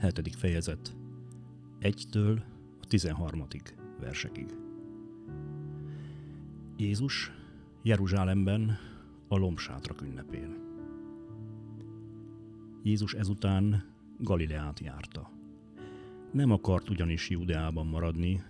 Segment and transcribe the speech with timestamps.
[0.00, 0.34] 7.
[0.34, 0.96] fejezet,
[1.80, 2.40] 1-től
[2.80, 3.46] a 13.
[4.00, 4.56] versekig.
[6.76, 7.32] Jézus
[7.82, 8.78] Jeruzsálemben
[9.28, 10.56] a lombsátrak ünnepén.
[12.82, 13.84] Jézus ezután
[14.18, 15.30] Galileát járta.
[16.32, 18.42] Nem akart ugyanis Judeában maradni,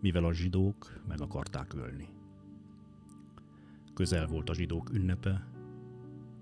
[0.00, 2.08] mivel a zsidók meg akarták ölni.
[3.94, 5.46] Közel volt a zsidók ünnepe,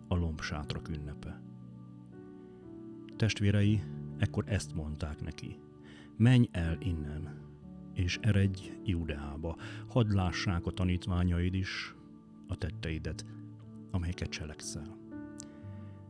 [0.09, 1.41] a lombsátrak ünnepe.
[3.17, 3.83] Testvérei
[4.23, 5.57] ekkor ezt mondták neki.
[6.17, 7.41] Menj el innen,
[7.95, 9.57] és eredj Judeába,
[9.89, 11.95] hadd lássák a tanítványaid is
[12.49, 13.25] a tetteidet,
[13.91, 14.97] amelyeket cselekszel.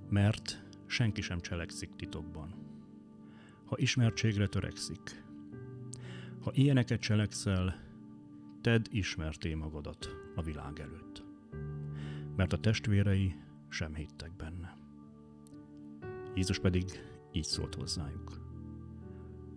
[0.08, 2.54] Mert senki sem cselekszik titokban.
[3.64, 5.24] Ha ismertségre törekszik,
[6.40, 7.80] ha ilyeneket cselekszel,
[8.60, 11.24] tedd ismerté magadat a világ előtt.
[12.36, 13.34] Mert a testvérei
[13.68, 14.76] sem hittek benne.
[16.34, 16.84] Jézus pedig
[17.32, 18.40] így szólt hozzájuk.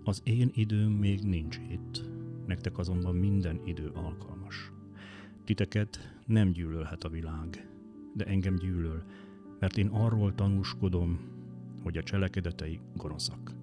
[0.04, 2.10] Az én időm még nincs itt,
[2.46, 4.72] nektek azonban minden idő alkalmas.
[5.44, 7.70] Titeket nem gyűlölhet a világ,
[8.14, 9.04] de engem gyűlöl,
[9.60, 11.20] mert én arról tanúskodom,
[11.84, 13.54] hogy a cselekedetei gonoszak.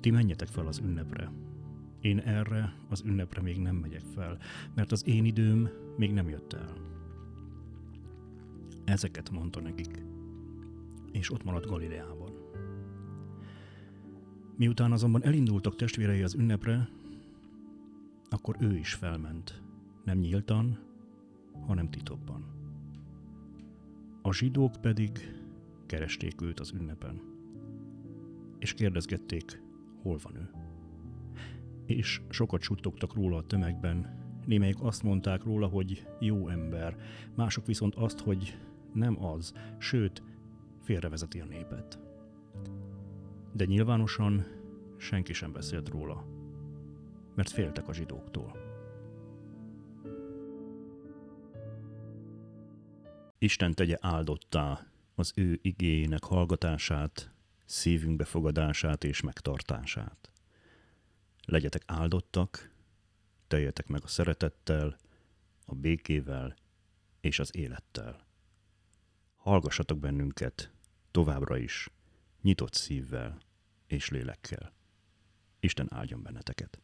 [0.00, 1.32] Ti menjetek fel az ünnepre.
[2.00, 4.38] Én erre az ünnepre még nem megyek fel,
[4.74, 6.72] mert az én időm még nem jött el.
[8.84, 10.04] Ezeket mondta nekik,
[11.12, 12.23] és ott maradt Galileában.
[14.56, 16.88] Miután azonban elindultak testvérei az ünnepre,
[18.28, 19.62] akkor ő is felment,
[20.04, 20.78] nem nyíltan,
[21.66, 22.44] hanem titokban.
[24.22, 25.10] A zsidók pedig
[25.86, 27.20] keresték őt az ünnepen,
[28.58, 29.62] és kérdezgették,
[30.02, 30.50] hol van ő.
[31.86, 36.96] És sokat suttogtak róla a tömegben, némelyik azt mondták róla, hogy jó ember,
[37.34, 38.58] mások viszont azt, hogy
[38.92, 40.22] nem az, sőt,
[40.80, 41.98] félrevezeti a népet.
[43.56, 44.46] De nyilvánosan
[44.98, 46.26] senki sem beszélt róla,
[47.34, 48.56] mert féltek a zsidóktól.
[53.38, 57.30] Isten tegye áldottá az ő igényének hallgatását,
[57.64, 60.30] szívünk befogadását és megtartását.
[61.44, 62.70] Legyetek áldottak,
[63.46, 64.96] teljetek meg a szeretettel,
[65.64, 66.54] a békével
[67.20, 68.26] és az élettel.
[69.36, 70.72] Hallgassatok bennünket
[71.10, 71.88] továbbra is,
[72.42, 73.43] nyitott szívvel
[73.94, 74.72] és lélekkel.
[75.60, 76.78] Isten áldjon benneteket!